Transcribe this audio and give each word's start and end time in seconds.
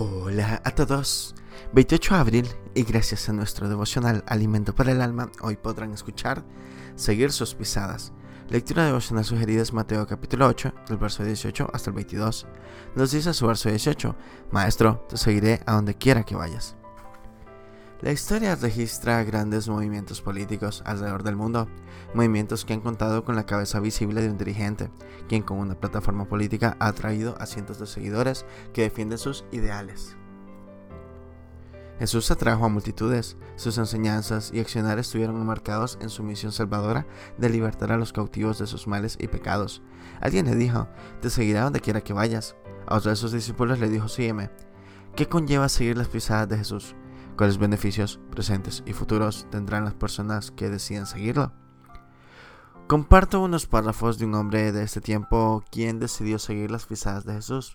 Hola 0.00 0.62
a 0.64 0.70
todos. 0.70 1.34
28 1.72 2.14
de 2.14 2.20
abril 2.20 2.48
y 2.72 2.84
gracias 2.84 3.28
a 3.28 3.32
nuestro 3.32 3.68
devocional 3.68 4.22
Alimento 4.28 4.72
para 4.72 4.92
el 4.92 5.02
Alma, 5.02 5.28
hoy 5.40 5.56
podrán 5.56 5.92
escuchar 5.92 6.44
Seguir 6.94 7.32
sus 7.32 7.56
pisadas. 7.56 8.12
Lectura 8.48 8.86
devocional 8.86 9.24
sugerida 9.24 9.60
es 9.60 9.72
Mateo 9.72 10.06
capítulo 10.06 10.46
8, 10.46 10.72
del 10.88 10.98
verso 10.98 11.24
18 11.24 11.70
hasta 11.72 11.90
el 11.90 11.96
22. 11.96 12.46
Nos 12.94 13.10
dice 13.10 13.34
su 13.34 13.48
verso 13.48 13.70
18, 13.70 14.14
Maestro, 14.52 15.04
te 15.08 15.16
seguiré 15.16 15.62
a 15.66 15.72
donde 15.72 15.96
quiera 15.96 16.22
que 16.22 16.36
vayas. 16.36 16.77
La 18.00 18.12
historia 18.12 18.54
registra 18.54 19.24
grandes 19.24 19.68
movimientos 19.68 20.22
políticos 20.22 20.84
alrededor 20.86 21.24
del 21.24 21.34
mundo, 21.34 21.66
movimientos 22.14 22.64
que 22.64 22.72
han 22.72 22.80
contado 22.80 23.24
con 23.24 23.34
la 23.34 23.44
cabeza 23.44 23.80
visible 23.80 24.22
de 24.22 24.30
un 24.30 24.38
dirigente, 24.38 24.88
quien 25.28 25.42
con 25.42 25.58
una 25.58 25.74
plataforma 25.74 26.28
política 26.28 26.76
ha 26.78 26.86
atraído 26.86 27.34
a 27.40 27.46
cientos 27.46 27.80
de 27.80 27.88
seguidores 27.88 28.46
que 28.72 28.82
defienden 28.82 29.18
sus 29.18 29.44
ideales. 29.50 30.16
Jesús 31.98 32.30
atrajo 32.30 32.64
a 32.64 32.68
multitudes, 32.68 33.36
sus 33.56 33.76
enseñanzas 33.78 34.52
y 34.54 34.60
accionar 34.60 35.00
estuvieron 35.00 35.44
marcados 35.44 35.98
en 36.00 36.08
su 36.08 36.22
misión 36.22 36.52
salvadora 36.52 37.04
de 37.36 37.50
libertar 37.50 37.90
a 37.90 37.96
los 37.96 38.12
cautivos 38.12 38.60
de 38.60 38.68
sus 38.68 38.86
males 38.86 39.16
y 39.20 39.26
pecados. 39.26 39.82
Alguien 40.20 40.46
le 40.46 40.54
dijo, 40.54 40.86
te 41.20 41.30
seguirá 41.30 41.64
donde 41.64 41.80
quiera 41.80 42.00
que 42.00 42.12
vayas. 42.12 42.54
A 42.86 42.96
otro 42.96 43.10
de 43.10 43.16
sus 43.16 43.32
discípulos 43.32 43.80
le 43.80 43.88
dijo, 43.88 44.06
sígueme. 44.06 44.50
¿Qué 45.16 45.26
conlleva 45.26 45.68
seguir 45.68 45.98
las 45.98 46.06
pisadas 46.06 46.48
de 46.48 46.58
Jesús? 46.58 46.94
Cuáles 47.38 47.58
beneficios 47.58 48.18
presentes 48.32 48.82
y 48.84 48.92
futuros 48.92 49.46
tendrán 49.50 49.84
las 49.84 49.94
personas 49.94 50.50
que 50.50 50.68
deciden 50.68 51.06
seguirlo. 51.06 51.52
Comparto 52.88 53.40
unos 53.40 53.66
párrafos 53.66 54.18
de 54.18 54.26
un 54.26 54.34
hombre 54.34 54.72
de 54.72 54.82
este 54.82 55.00
tiempo 55.00 55.62
quien 55.70 56.00
decidió 56.00 56.40
seguir 56.40 56.72
las 56.72 56.86
pisadas 56.86 57.24
de 57.24 57.34
Jesús. 57.34 57.74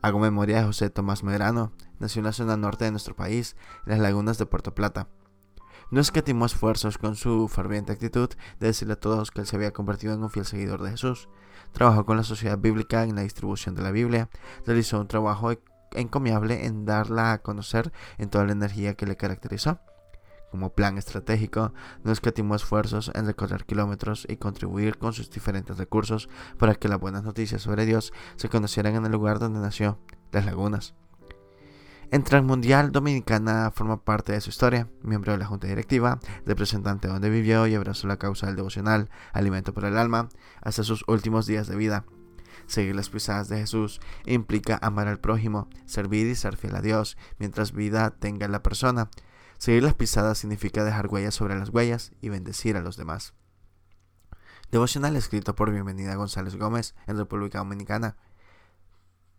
Hago 0.00 0.20
memoria 0.20 0.58
de 0.58 0.66
José 0.66 0.90
Tomás 0.90 1.24
Medrano, 1.24 1.72
nació 1.98 2.20
en 2.20 2.26
la 2.26 2.32
zona 2.32 2.56
norte 2.56 2.84
de 2.84 2.92
nuestro 2.92 3.16
país, 3.16 3.56
en 3.84 3.92
las 3.92 4.00
lagunas 4.00 4.38
de 4.38 4.46
Puerto 4.46 4.74
Plata. 4.74 5.08
No 5.90 6.00
escatimó 6.00 6.46
esfuerzos 6.46 6.96
con 6.96 7.16
su 7.16 7.48
ferviente 7.48 7.92
actitud 7.92 8.28
de 8.60 8.66
decirle 8.68 8.94
a 8.94 9.00
todos 9.00 9.32
que 9.32 9.40
él 9.40 9.46
se 9.46 9.56
había 9.56 9.72
convertido 9.72 10.14
en 10.14 10.22
un 10.22 10.30
fiel 10.30 10.44
seguidor 10.44 10.82
de 10.82 10.92
Jesús. 10.92 11.28
Trabajó 11.72 12.04
con 12.04 12.16
la 12.16 12.22
sociedad 12.22 12.58
bíblica 12.58 13.02
en 13.02 13.16
la 13.16 13.22
distribución 13.22 13.74
de 13.74 13.82
la 13.82 13.90
Biblia, 13.90 14.28
realizó 14.64 15.00
un 15.00 15.08
trabajo 15.08 15.50
encomiable 15.94 16.66
en 16.66 16.84
darla 16.84 17.32
a 17.32 17.38
conocer 17.38 17.92
en 18.18 18.30
toda 18.30 18.44
la 18.44 18.52
energía 18.52 18.94
que 18.94 19.06
le 19.06 19.16
caracterizó. 19.16 19.80
Como 20.50 20.70
plan 20.70 20.98
estratégico, 20.98 21.72
no 22.04 22.12
escatimó 22.12 22.54
esfuerzos 22.54 23.10
en 23.14 23.26
recorrer 23.26 23.64
kilómetros 23.64 24.24
y 24.28 24.36
contribuir 24.36 24.98
con 24.98 25.12
sus 25.12 25.28
diferentes 25.28 25.78
recursos 25.78 26.28
para 26.58 26.76
que 26.76 26.86
las 26.86 27.00
buenas 27.00 27.24
noticias 27.24 27.62
sobre 27.62 27.86
Dios 27.86 28.12
se 28.36 28.48
conocieran 28.48 28.94
en 28.94 29.04
el 29.04 29.10
lugar 29.10 29.40
donde 29.40 29.58
nació, 29.58 29.98
las 30.30 30.46
lagunas. 30.46 30.94
En 32.12 32.22
Transmundial 32.22 32.92
Dominicana 32.92 33.72
forma 33.74 34.04
parte 34.04 34.30
de 34.30 34.40
su 34.40 34.50
historia, 34.50 34.88
miembro 35.02 35.32
de 35.32 35.38
la 35.38 35.46
Junta 35.46 35.66
Directiva, 35.66 36.20
representante 36.46 37.08
donde 37.08 37.30
vivió 37.30 37.66
y 37.66 37.74
abrazó 37.74 38.06
la 38.06 38.18
causa 38.18 38.46
del 38.46 38.54
devocional, 38.54 39.10
alimento 39.32 39.74
para 39.74 39.88
el 39.88 39.98
alma, 39.98 40.28
hasta 40.62 40.84
sus 40.84 41.02
últimos 41.08 41.46
días 41.46 41.66
de 41.66 41.74
vida. 41.74 42.04
Seguir 42.66 42.96
las 42.96 43.10
pisadas 43.10 43.48
de 43.48 43.58
Jesús 43.58 44.00
implica 44.26 44.78
amar 44.82 45.08
al 45.08 45.20
prójimo, 45.20 45.68
servir 45.86 46.26
y 46.26 46.34
ser 46.34 46.56
fiel 46.56 46.76
a 46.76 46.80
Dios 46.80 47.16
mientras 47.38 47.72
vida 47.72 48.10
tenga 48.10 48.48
la 48.48 48.62
persona. 48.62 49.10
Seguir 49.58 49.82
las 49.82 49.94
pisadas 49.94 50.38
significa 50.38 50.84
dejar 50.84 51.08
huellas 51.08 51.34
sobre 51.34 51.58
las 51.58 51.70
huellas 51.70 52.12
y 52.20 52.28
bendecir 52.28 52.76
a 52.76 52.80
los 52.80 52.96
demás. 52.96 53.34
Devocional 54.70 55.16
escrito 55.16 55.54
por 55.54 55.70
Bienvenida 55.70 56.14
González 56.16 56.56
Gómez 56.56 56.94
en 57.06 57.16
República 57.16 57.58
Dominicana. 57.58 58.16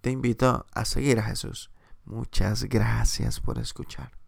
Te 0.00 0.10
invito 0.10 0.66
a 0.74 0.84
seguir 0.84 1.18
a 1.18 1.22
Jesús. 1.22 1.70
Muchas 2.04 2.64
gracias 2.64 3.40
por 3.40 3.58
escuchar. 3.58 4.21